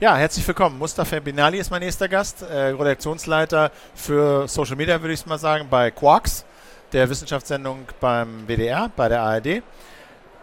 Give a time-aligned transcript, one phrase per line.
[0.00, 0.78] Ja, herzlich willkommen.
[0.78, 5.66] Mustafa Binali ist mein nächster Gast, äh, Redaktionsleiter für Social Media, würde ich mal sagen,
[5.68, 6.46] bei Quarks,
[6.90, 9.62] der Wissenschaftssendung beim WDR, bei der ARD.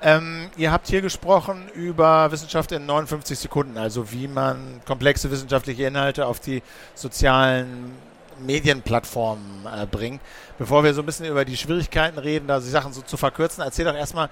[0.04, 5.86] Ähm, ihr habt hier gesprochen über Wissenschaft in 59 Sekunden, also wie man komplexe wissenschaftliche
[5.86, 6.62] Inhalte auf die
[6.94, 7.94] sozialen
[8.40, 10.22] Medienplattformen äh, bringt.
[10.60, 13.64] Bevor wir so ein bisschen über die Schwierigkeiten reden, da die Sachen so zu verkürzen,
[13.64, 14.30] erzähl doch erstmal,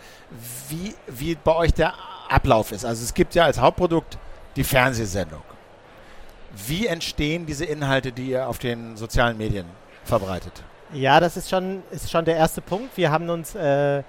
[0.69, 1.95] wie, wie bei euch der
[2.29, 2.85] Ablauf ist.
[2.85, 4.19] Also es gibt ja als Hauptprodukt
[4.55, 5.41] die Fernsehsendung.
[6.67, 9.65] Wie entstehen diese Inhalte, die ihr auf den sozialen Medien
[10.03, 10.63] verbreitet?
[10.93, 12.95] Ja, das ist schon, ist schon der erste Punkt.
[12.95, 14.03] Wir haben uns äh,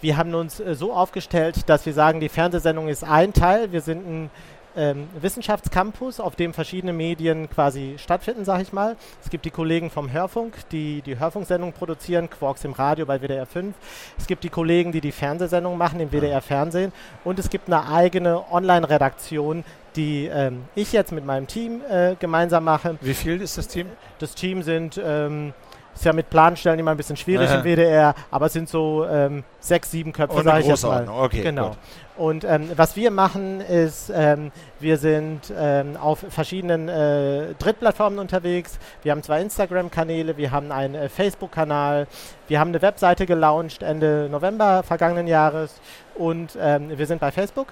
[0.00, 3.72] wir haben uns äh, so aufgestellt, dass wir sagen, die Fernsehsendung ist ein Teil.
[3.72, 4.30] Wir sind ein
[4.78, 8.96] ähm, Wissenschaftscampus, auf dem verschiedene Medien quasi stattfinden, sage ich mal.
[9.22, 13.46] Es gibt die Kollegen vom Hörfunk, die die Hörfunksendung produzieren, Quarks im Radio bei WDR
[13.46, 13.74] 5.
[14.16, 16.92] Es gibt die Kollegen, die die Fernsehsendung machen im WDR Fernsehen.
[17.24, 19.64] Und es gibt eine eigene Online-Redaktion,
[19.96, 22.96] die ähm, ich jetzt mit meinem Team äh, gemeinsam mache.
[23.00, 23.86] Wie viel ist das Team?
[24.20, 25.52] Das Team sind ähm,
[25.98, 29.42] ist ja mit Planstellen immer ein bisschen schwierig im WDR, aber es sind so ähm,
[29.58, 31.08] sechs, sieben Köpfe, sage ich jetzt mal.
[31.08, 31.70] Okay, genau.
[31.70, 31.78] Gut.
[32.16, 38.78] Und ähm, was wir machen ist, ähm, wir sind ähm, auf verschiedenen äh, Drittplattformen unterwegs.
[39.02, 42.06] Wir haben zwei Instagram-Kanäle, wir haben einen äh, Facebook-Kanal,
[42.48, 45.80] wir haben eine Webseite gelauncht Ende November vergangenen Jahres
[46.14, 47.68] und ähm, wir sind bei Facebook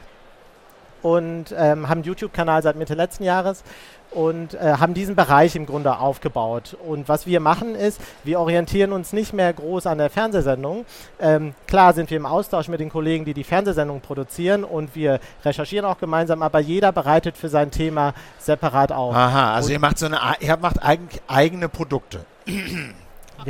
[1.03, 3.63] und ähm, haben einen YouTube-Kanal seit Mitte letzten Jahres
[4.11, 6.77] und äh, haben diesen Bereich im Grunde aufgebaut.
[6.87, 10.87] Und was wir machen ist, wir orientieren uns nicht mehr groß an der Fernsehsendung.
[11.21, 15.21] Ähm, klar sind wir im Austausch mit den Kollegen, die die Fernsehsendung produzieren und wir
[15.45, 19.15] recherchieren auch gemeinsam, aber jeder bereitet für sein Thema separat auf.
[19.15, 22.25] Aha, also und ihr macht so eine, ihr macht eigentlich eigene Produkte.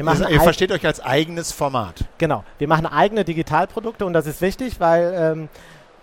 [0.03, 2.05] Machen ihr versteht euch als eigenes Format.
[2.19, 5.49] Genau, wir machen eigene Digitalprodukte und das ist wichtig, weil ähm,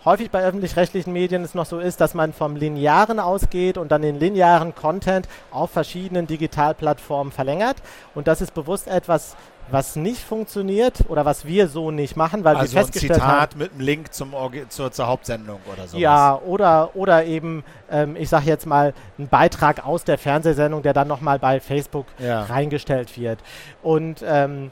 [0.05, 4.01] häufig bei öffentlich-rechtlichen Medien es noch so ist, dass man vom Linearen ausgeht und dann
[4.01, 7.77] den linearen Content auf verschiedenen Digitalplattformen verlängert.
[8.15, 9.35] Und das ist bewusst etwas,
[9.71, 13.51] was nicht funktioniert oder was wir so nicht machen, weil also wir festgestellt ein Zitat
[13.51, 13.59] haben.
[13.59, 14.33] mit einem Link zum
[14.69, 15.97] zur, zur Hauptsendung oder so.
[15.97, 20.93] Ja, oder, oder eben, ähm, ich sage jetzt mal, ein Beitrag aus der Fernsehsendung, der
[20.93, 22.43] dann nochmal bei Facebook ja.
[22.43, 23.39] reingestellt wird.
[23.81, 24.71] Und ähm,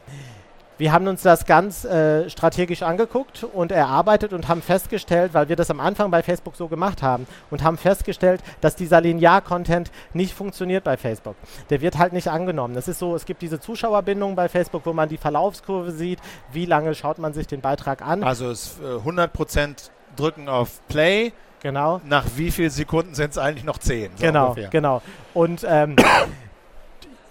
[0.81, 5.55] wir haben uns das ganz äh, strategisch angeguckt und erarbeitet und haben festgestellt, weil wir
[5.55, 10.33] das am Anfang bei Facebook so gemacht haben und haben festgestellt, dass dieser Linear-Content nicht
[10.33, 11.35] funktioniert bei Facebook.
[11.69, 12.75] Der wird halt nicht angenommen.
[12.75, 16.17] Es ist so, es gibt diese Zuschauerbindung bei Facebook, wo man die Verlaufskurve sieht,
[16.51, 18.23] wie lange schaut man sich den Beitrag an.
[18.23, 21.31] Also es äh, 100% drücken auf Play.
[21.61, 22.01] Genau.
[22.05, 24.13] Nach wie vielen Sekunden sind es eigentlich noch 10?
[24.15, 24.69] So genau, ungefähr.
[24.69, 25.03] genau.
[25.35, 25.95] Und ähm,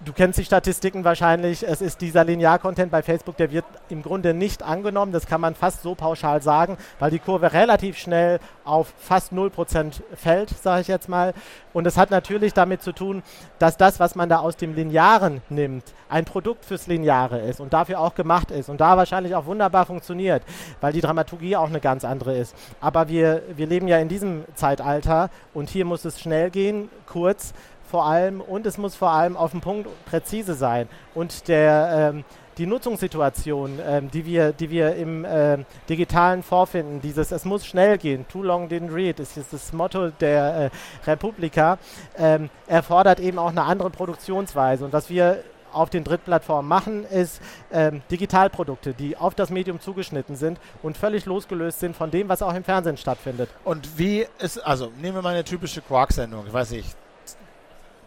[0.03, 1.63] Du kennst die Statistiken wahrscheinlich.
[1.63, 5.13] Es ist dieser Linear-Content bei Facebook, der wird im Grunde nicht angenommen.
[5.13, 10.01] Das kann man fast so pauschal sagen, weil die Kurve relativ schnell auf fast 0%
[10.15, 11.35] fällt, sage ich jetzt mal.
[11.75, 13.23] Und es hat natürlich damit zu tun,
[13.59, 17.75] dass das, was man da aus dem Linearen nimmt, ein Produkt fürs Lineare ist und
[17.75, 20.43] dafür auch gemacht ist und da wahrscheinlich auch wunderbar funktioniert,
[20.81, 22.57] weil die Dramaturgie auch eine ganz andere ist.
[22.81, 27.53] Aber wir, wir leben ja in diesem Zeitalter und hier muss es schnell gehen, kurz
[27.91, 30.89] vor allem und es muss vor allem auf den Punkt präzise sein.
[31.15, 32.25] Und der, ähm,
[32.57, 35.59] die Nutzungssituation, ähm, die, wir, die wir im äh,
[35.89, 40.11] Digitalen vorfinden, dieses es muss schnell gehen, too long didn't read, ist, ist das Motto
[40.11, 40.71] der äh,
[41.07, 41.79] Republika,
[42.17, 44.85] ähm, erfordert eben auch eine andere Produktionsweise.
[44.85, 47.41] Und was wir auf den Drittplattformen machen, ist
[47.73, 52.43] ähm, Digitalprodukte, die auf das Medium zugeschnitten sind und völlig losgelöst sind von dem, was
[52.43, 53.51] auch im Fernsehen stattfindet.
[53.65, 56.97] Und wie ist, also nehmen wir mal eine typische Quark-Sendung, ich weiß nicht,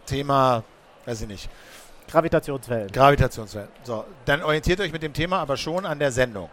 [0.04, 0.62] Thema,
[1.06, 1.48] weiß ich nicht.
[2.08, 2.88] Gravitationswellen.
[2.92, 3.68] Gravitationswellen.
[3.82, 6.48] So, dann orientiert euch mit dem Thema aber schon an der Sendung.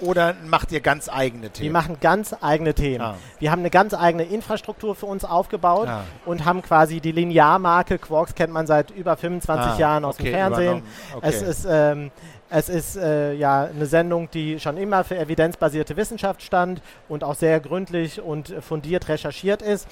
[0.00, 1.64] Oder macht ihr ganz eigene Themen?
[1.64, 3.00] Wir machen ganz eigene Themen.
[3.00, 3.16] Ah.
[3.40, 6.04] Wir haben eine ganz eigene Infrastruktur für uns aufgebaut ah.
[6.24, 7.98] und haben quasi die Linearmarke.
[7.98, 10.82] Quarks kennt man seit über 25 ah, Jahren aus okay, dem Fernsehen.
[11.14, 11.26] Okay.
[11.28, 12.12] Es ist, ähm,
[12.50, 17.34] es ist äh, ja eine Sendung, die schon immer für evidenzbasierte Wissenschaft stand und auch
[17.34, 19.86] sehr gründlich und fundiert recherchiert ist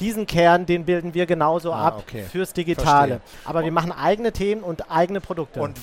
[0.00, 2.24] diesen Kern, den bilden wir genauso ah, ab okay.
[2.24, 3.20] fürs Digitale.
[3.20, 3.48] Verstehe.
[3.48, 5.60] Aber wir machen eigene Themen und eigene Produkte.
[5.60, 5.78] Und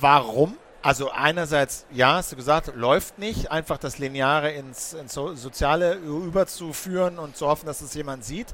[0.00, 0.56] warum?
[0.82, 7.18] Also einerseits, ja, hast du gesagt, läuft nicht, einfach das Lineare ins, ins Soziale überzuführen
[7.18, 8.46] und zu hoffen, dass es jemand sieht.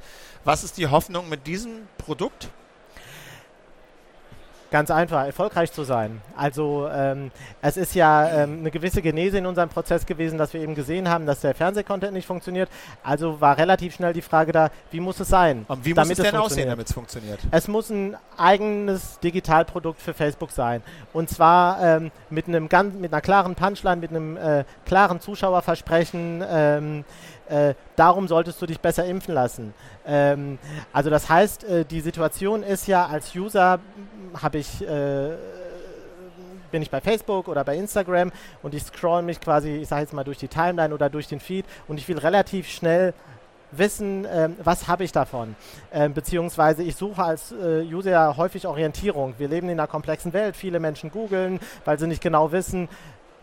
[0.44, 2.48] Was ist die Hoffnung mit diesem Produkt?
[4.70, 6.20] Ganz einfach, erfolgreich zu sein.
[6.36, 7.30] Also ähm,
[7.62, 11.08] es ist ja ähm, eine gewisse Genese in unserem Prozess gewesen, dass wir eben gesehen
[11.08, 12.68] haben, dass der Fernsehcontent nicht funktioniert.
[13.02, 15.64] Also war relativ schnell die Frage da, wie muss es sein?
[15.68, 17.38] Und wie muss es denn aussehen, damit es funktioniert?
[17.50, 20.82] Es muss ein eigenes Digitalprodukt für Facebook sein.
[21.12, 26.44] Und zwar ähm, mit, einem ganz, mit einer klaren Punchline, mit einem äh, klaren Zuschauerversprechen.
[26.48, 27.04] Ähm,
[27.48, 29.74] äh, darum solltest du dich besser impfen lassen.
[30.04, 30.58] Ähm,
[30.92, 33.78] also das heißt, äh, die Situation ist ja, als User
[34.42, 35.30] habe ich äh,
[36.70, 38.32] bin ich bei Facebook oder bei Instagram
[38.62, 41.40] und ich scroll mich quasi, ich sage jetzt mal durch die Timeline oder durch den
[41.40, 43.14] Feed und ich will relativ schnell
[43.72, 45.56] wissen, ähm, was habe ich davon.
[45.92, 49.34] Ähm, beziehungsweise ich suche als äh, User häufig Orientierung.
[49.38, 50.56] Wir leben in einer komplexen Welt.
[50.56, 52.88] Viele Menschen googeln, weil sie nicht genau wissen,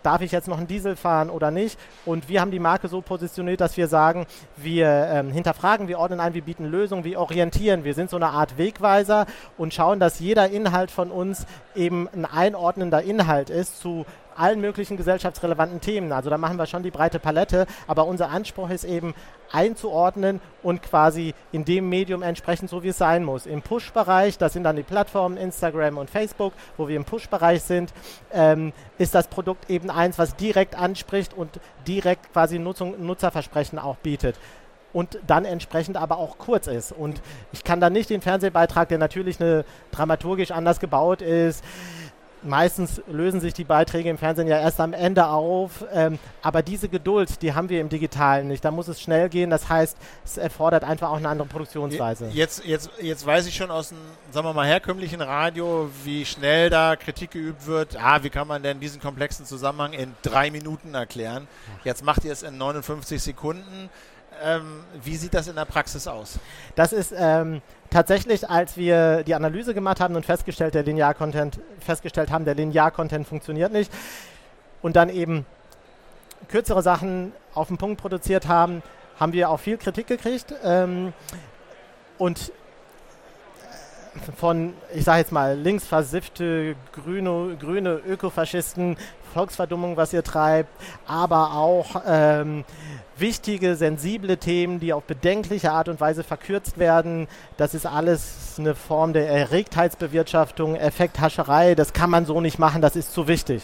[0.03, 1.79] darf ich jetzt noch einen Diesel fahren oder nicht?
[2.05, 4.25] Und wir haben die Marke so positioniert, dass wir sagen,
[4.57, 7.83] wir ähm, hinterfragen, wir ordnen ein, wir bieten Lösungen, wir orientieren.
[7.83, 9.25] Wir sind so eine Art Wegweiser
[9.57, 11.45] und schauen, dass jeder Inhalt von uns
[11.75, 14.05] eben ein einordnender Inhalt ist zu
[14.38, 16.12] allen möglichen gesellschaftsrelevanten Themen.
[16.12, 19.13] Also da machen wir schon die breite Palette, aber unser Anspruch ist eben
[19.51, 23.45] einzuordnen und quasi in dem Medium entsprechend so, wie es sein muss.
[23.45, 27.94] Im Push-Bereich, das sind dann die Plattformen Instagram und Facebook, wo wir im Push-Bereich sind,
[28.31, 33.97] ähm, ist das Produkt eben eins, was direkt anspricht und direkt quasi Nutzung, Nutzerversprechen auch
[33.97, 34.36] bietet
[34.94, 36.91] und dann entsprechend aber auch kurz ist.
[36.91, 37.21] Und
[37.51, 41.63] ich kann dann nicht den Fernsehbeitrag, der natürlich eine dramaturgisch anders gebaut ist,
[42.44, 46.90] meistens lösen sich die Beiträge im Fernsehen ja erst am Ende auf, ähm, aber diese
[46.90, 48.63] Geduld, die haben wir im Digitalen nicht.
[48.63, 52.30] Da muss es schnell gehen, das heißt, es erfordert einfach auch eine andere Produktionsweise.
[52.34, 53.98] Jetzt, jetzt, jetzt weiß ich schon aus dem,
[54.31, 57.98] sagen wir mal, herkömmlichen Radio, wie schnell da Kritik geübt wird.
[57.98, 61.48] Ah, wie kann man denn diesen komplexen Zusammenhang in drei Minuten erklären?
[61.84, 63.89] Jetzt macht ihr es in 59 Sekunden.
[64.41, 66.39] Ähm, wie sieht das in der Praxis aus?
[66.75, 72.31] Das ist ähm, tatsächlich, als wir die Analyse gemacht haben und festgestellt, der Linear-Content, festgestellt
[72.31, 73.91] haben, der Linear-Content funktioniert nicht
[74.81, 75.45] und dann eben
[76.50, 78.83] kürzere Sachen auf den Punkt produziert haben,
[79.19, 80.53] haben wir auch viel Kritik gekriegt.
[80.63, 81.13] Ähm,
[82.18, 82.51] und
[84.38, 88.97] von, ich sage jetzt mal, linksversiffte grüne, grüne Ökofaschisten,
[89.33, 90.69] Volksverdummung, was ihr treibt,
[91.07, 92.63] aber auch ähm,
[93.24, 97.30] wichtige, sensible Themen, die auf bedenkliche Art und Weise verkürzt werden.
[97.56, 101.74] Das ist alles eine Form der Erregtheitsbewirtschaftung, Effekthascherei.
[101.74, 103.64] Das kann man so nicht machen, das ist zu wichtig.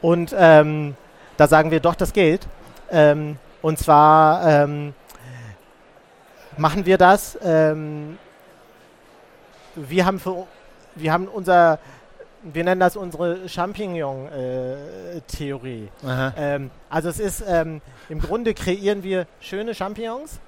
[0.00, 0.94] Und ähm,
[1.36, 2.46] da sagen wir doch, das geht.
[2.88, 4.94] Ähm, und zwar ähm,
[6.56, 7.36] machen wir das.
[7.42, 8.16] Ähm,
[9.74, 10.46] wir haben für
[10.94, 11.80] wir haben unser
[12.52, 15.88] wir nennen das unsere Champignon-Theorie.
[16.04, 20.38] Äh, ähm, also es ist, ähm, im Grunde kreieren wir schöne Champignons.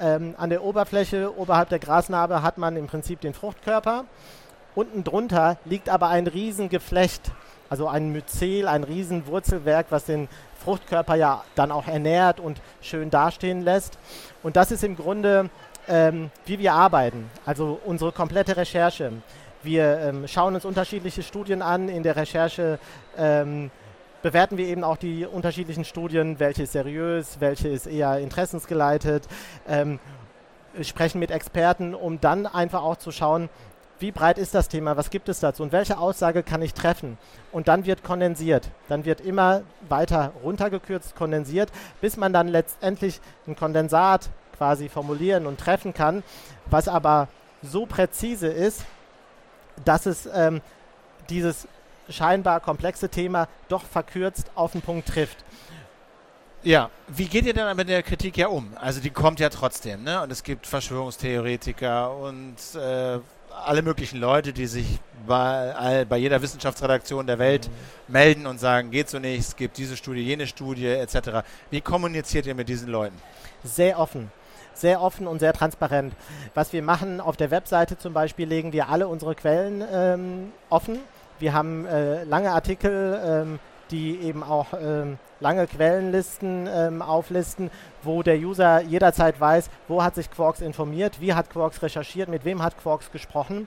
[0.00, 4.06] Ähm, an der Oberfläche, oberhalb der Grasnarbe, hat man im Prinzip den Fruchtkörper.
[4.74, 7.30] Unten drunter liegt aber ein Riesengeflecht,
[7.70, 10.26] also ein Myzel, ein Riesenwurzelwerk, was den
[10.64, 13.98] Fruchtkörper ja dann auch ernährt und schön dastehen lässt.
[14.42, 15.48] Und das ist im Grunde,
[15.86, 19.12] ähm, wie wir arbeiten, also unsere komplette Recherche.
[19.64, 21.88] Wir ähm, schauen uns unterschiedliche Studien an.
[21.88, 22.78] In der Recherche
[23.16, 23.70] ähm,
[24.20, 29.26] bewerten wir eben auch die unterschiedlichen Studien, welche ist seriös, welche ist eher interessensgeleitet,
[29.66, 30.00] ähm,
[30.82, 33.48] sprechen mit Experten, um dann einfach auch zu schauen,
[34.00, 37.16] wie breit ist das Thema, was gibt es dazu und welche Aussage kann ich treffen.
[37.50, 38.68] Und dann wird kondensiert.
[38.88, 41.70] Dann wird immer weiter runtergekürzt, kondensiert,
[42.02, 44.28] bis man dann letztendlich ein Kondensat
[44.58, 46.22] quasi formulieren und treffen kann,
[46.66, 47.28] was aber
[47.62, 48.84] so präzise ist,
[49.84, 50.60] dass es ähm,
[51.28, 51.66] dieses
[52.08, 55.44] scheinbar komplexe Thema doch verkürzt auf den Punkt trifft.
[56.62, 58.72] Ja, wie geht ihr denn mit der Kritik ja um?
[58.80, 60.22] Also die kommt ja trotzdem, ne?
[60.22, 63.18] Und es gibt Verschwörungstheoretiker und äh,
[63.64, 68.12] alle möglichen Leute, die sich bei, bei jeder Wissenschaftsredaktion der Welt mhm.
[68.12, 71.44] melden und sagen, geht so nicht, es gibt diese Studie, jene Studie etc.
[71.70, 73.16] Wie kommuniziert ihr mit diesen Leuten?
[73.62, 74.30] Sehr offen
[74.74, 76.14] sehr offen und sehr transparent.
[76.54, 80.98] Was wir machen auf der Webseite zum Beispiel, legen wir alle unsere Quellen ähm, offen.
[81.38, 83.58] Wir haben äh, lange Artikel, ähm,
[83.90, 87.70] die eben auch ähm, lange Quellenlisten ähm, auflisten,
[88.02, 92.44] wo der User jederzeit weiß, wo hat sich Quarks informiert, wie hat Quarks recherchiert, mit
[92.44, 93.66] wem hat Quarks gesprochen.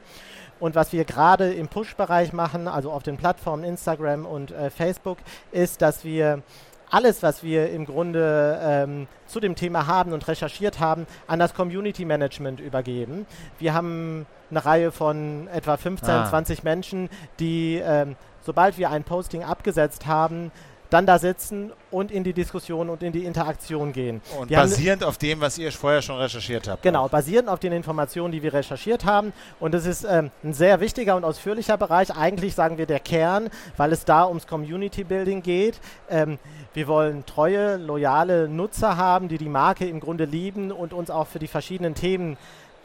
[0.60, 5.20] Und was wir gerade im Push-Bereich machen, also auf den Plattformen Instagram und äh, Facebook,
[5.52, 6.42] ist, dass wir
[6.89, 11.53] alles, was wir im Grunde ähm, zu dem Thema haben und recherchiert haben, an das
[11.53, 13.25] Community Management übergeben.
[13.60, 16.25] Wir haben eine Reihe von etwa 15, ah.
[16.29, 20.51] 20 Menschen, die, ähm, sobald wir ein Posting abgesetzt haben,
[20.89, 24.22] dann da sitzen und in die Diskussion und in die Interaktion gehen.
[24.39, 26.84] Und wir basierend auf dem, was ihr vorher schon recherchiert habt.
[26.84, 29.34] Genau, basierend auf den Informationen, die wir recherchiert haben.
[29.60, 32.15] Und es ist ähm, ein sehr wichtiger und ausführlicher Bereich.
[32.15, 35.79] Eigentlich sagen wir der Kern, weil es da ums Community Building geht.
[36.10, 36.39] Ähm,
[36.74, 41.27] wir wollen treue, loyale Nutzer haben, die die Marke im Grunde lieben und uns auch
[41.27, 42.38] für die verschiedenen Themen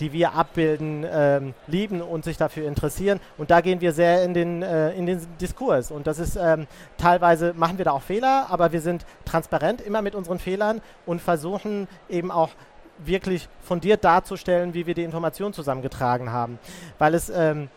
[0.02, 3.20] die wir abbilden, ähm, lieben und sich dafür interessieren.
[3.38, 5.92] Und da gehen wir sehr in den, äh, in den Diskurs.
[5.92, 6.66] Und das ist ähm,
[6.98, 11.22] teilweise, machen wir da auch Fehler, aber wir sind transparent immer mit unseren Fehlern und
[11.22, 12.50] versuchen eben auch
[12.98, 16.58] wirklich fundiert darzustellen, wie wir die Information zusammengetragen haben.
[16.98, 17.68] Weil es ähm, äh,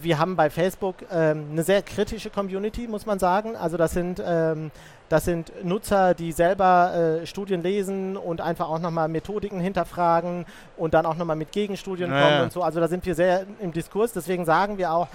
[0.00, 3.56] wir haben bei Facebook ähm, eine sehr kritische Community, muss man sagen.
[3.56, 4.70] Also das sind, ähm,
[5.08, 10.44] das sind Nutzer, die selber äh, Studien lesen und einfach auch nochmal Methodiken hinterfragen
[10.76, 12.62] und dann auch nochmal mit Gegenstudien ja, kommen und so.
[12.62, 14.12] Also da sind wir sehr im Diskurs.
[14.12, 15.08] Deswegen sagen wir auch,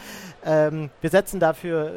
[0.46, 1.92] ähm, wir setzen dafür äh,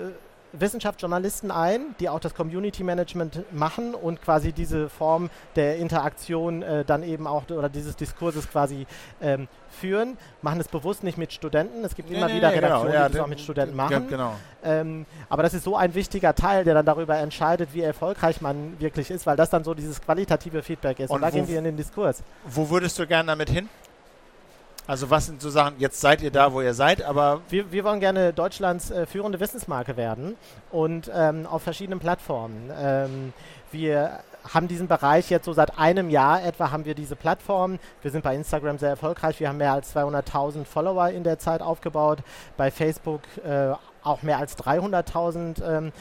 [0.58, 6.84] Wissenschaftsjournalisten ein, die auch das Community Management machen und quasi diese Form der Interaktion äh,
[6.84, 8.86] dann eben auch oder dieses Diskurses quasi
[9.20, 11.84] ähm, führen, machen es bewusst nicht mit Studenten.
[11.84, 13.02] Es gibt nee, immer nee, wieder nee, Redaktionen, genau.
[13.02, 14.08] ja, die es auch mit Studenten machen.
[14.08, 14.34] Genau.
[14.62, 18.78] ähm, aber das ist so ein wichtiger Teil, der dann darüber entscheidet, wie erfolgreich man
[18.80, 21.10] wirklich ist, weil das dann so dieses qualitative Feedback ist.
[21.10, 22.22] Und, und da gehen wir in den Diskurs.
[22.44, 23.68] Wo würdest du gerne damit hin?
[24.86, 27.40] Also was sind so Sachen, jetzt seid ihr da, wo ihr seid, aber...
[27.48, 30.36] Wir, wir wollen gerne Deutschlands äh, führende Wissensmarke werden
[30.70, 32.70] und ähm, auf verschiedenen Plattformen.
[32.78, 33.32] Ähm,
[33.72, 34.20] wir
[34.52, 37.78] haben diesen Bereich jetzt so seit einem Jahr etwa haben wir diese Plattform.
[38.02, 39.40] Wir sind bei Instagram sehr erfolgreich.
[39.40, 42.18] Wir haben mehr als 200.000 Follower in der Zeit aufgebaut.
[42.58, 43.72] Bei Facebook äh,
[44.02, 45.92] auch mehr als 300.000 ähm,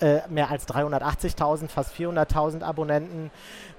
[0.00, 3.30] äh, mehr als 380.000, fast 400.000 Abonnenten.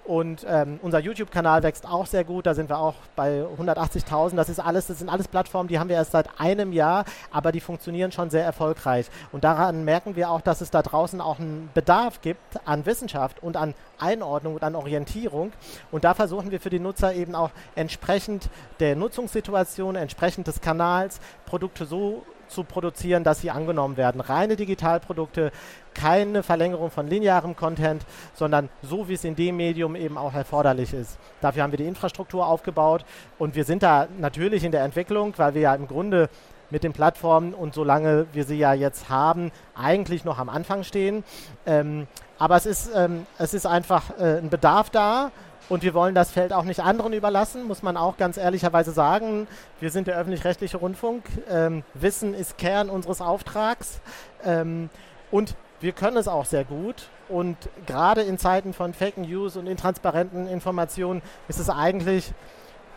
[0.05, 2.45] Und ähm, unser YouTube-Kanal wächst auch sehr gut.
[2.45, 4.35] Da sind wir auch bei 180.000.
[4.35, 7.51] Das ist alles, das sind alles Plattformen, die haben wir erst seit einem Jahr, aber
[7.51, 9.09] die funktionieren schon sehr erfolgreich.
[9.31, 13.41] Und daran merken wir auch, dass es da draußen auch einen Bedarf gibt an Wissenschaft
[13.41, 15.53] und an Einordnung und an Orientierung.
[15.91, 21.19] Und da versuchen wir für die Nutzer eben auch entsprechend der Nutzungssituation, entsprechend des Kanals
[21.47, 24.21] Produkte so zu produzieren, dass sie angenommen werden.
[24.21, 25.51] Reine Digitalprodukte,
[25.93, 30.93] keine Verlängerung von linearem Content, sondern so, wie es in dem Medium eben auch erforderlich
[30.93, 31.17] ist.
[31.41, 33.05] Dafür haben wir die Infrastruktur aufgebaut
[33.39, 36.29] und wir sind da natürlich in der Entwicklung, weil wir ja im Grunde
[36.69, 41.23] mit den Plattformen und solange wir sie ja jetzt haben, eigentlich noch am Anfang stehen.
[41.65, 45.31] Ähm, aber es ist, ähm, es ist einfach äh, ein Bedarf da
[45.67, 49.47] und wir wollen das Feld auch nicht anderen überlassen, muss man auch ganz ehrlicherweise sagen.
[49.79, 51.23] Wir sind der öffentlich-rechtliche Rundfunk.
[51.49, 53.99] Ähm, Wissen ist Kern unseres Auftrags.
[54.43, 54.89] Ähm,
[55.31, 57.09] und wir können es auch sehr gut.
[57.29, 57.57] Und
[57.87, 62.33] gerade in Zeiten von Fake News und intransparenten Informationen ist es eigentlich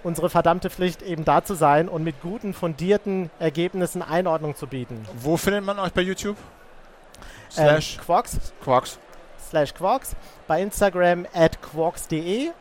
[0.03, 5.05] unsere verdammte Pflicht, eben da zu sein und mit guten, fundierten Ergebnissen Einordnung zu bieten.
[5.19, 6.37] Wo findet man euch bei YouTube?
[7.51, 8.53] Slash ähm, Quarks.
[8.63, 8.99] Quarks
[9.49, 10.15] slash Quarks,
[10.47, 12.53] bei Instagram at quarks.de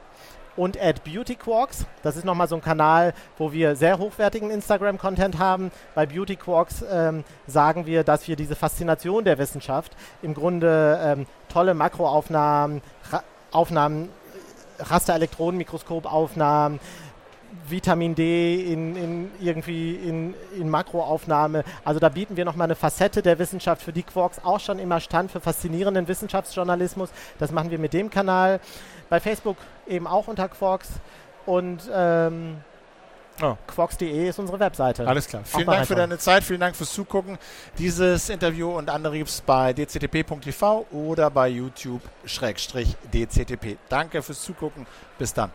[0.57, 1.85] und at beautyquarks.
[2.03, 5.71] Das ist nochmal so ein Kanal, wo wir sehr hochwertigen Instagram-Content haben.
[5.95, 11.73] Bei Beautyquarks ähm, sagen wir, dass wir diese Faszination der Wissenschaft im Grunde ähm, tolle
[11.73, 14.09] Makroaufnahmen, Ra Aufnahmen,
[14.79, 16.81] Rasterelektronenmikroskopaufnahmen,
[17.67, 21.63] Vitamin D in, in irgendwie in, in Makroaufnahme.
[21.83, 24.99] Also da bieten wir nochmal eine Facette der Wissenschaft, für die Quarks auch schon immer
[24.99, 27.09] stand, für faszinierenden Wissenschaftsjournalismus.
[27.39, 28.59] Das machen wir mit dem Kanal.
[29.09, 30.89] Bei Facebook eben auch unter Quarks.
[31.45, 32.57] Und ähm,
[33.41, 33.57] Oh.
[33.67, 35.07] Quarks.de ist unsere Webseite.
[35.07, 35.43] Alles klar.
[35.45, 37.37] Vielen Dank für deine Zeit, vielen Dank fürs Zugucken.
[37.77, 43.77] Dieses Interview und andere gibt es bei dctp.tv oder bei YouTube-dctp.
[43.89, 44.87] Danke fürs Zugucken.
[45.19, 45.51] Bis dann.